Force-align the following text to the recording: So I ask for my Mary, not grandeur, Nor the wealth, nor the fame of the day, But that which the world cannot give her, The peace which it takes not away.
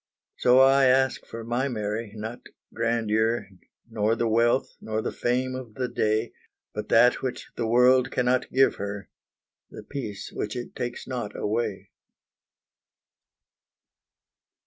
So 0.39 0.57
I 0.57 0.85
ask 0.85 1.27
for 1.27 1.43
my 1.43 1.67
Mary, 1.67 2.11
not 2.15 2.41
grandeur, 2.73 3.49
Nor 3.87 4.15
the 4.15 4.27
wealth, 4.27 4.75
nor 4.81 4.99
the 4.99 5.11
fame 5.11 5.53
of 5.53 5.75
the 5.75 5.87
day, 5.87 6.33
But 6.73 6.89
that 6.89 7.21
which 7.21 7.51
the 7.55 7.67
world 7.67 8.09
cannot 8.09 8.49
give 8.49 8.77
her, 8.77 9.09
The 9.69 9.83
peace 9.83 10.31
which 10.31 10.55
it 10.55 10.75
takes 10.75 11.05
not 11.05 11.35
away. 11.35 11.91